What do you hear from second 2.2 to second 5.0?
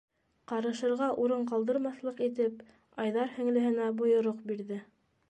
итеп, Айҙар һеңлеһенә бойороҡ бирҙе: